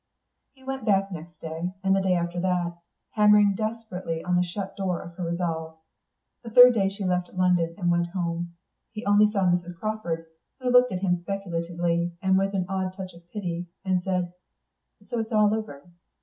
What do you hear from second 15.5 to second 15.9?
over.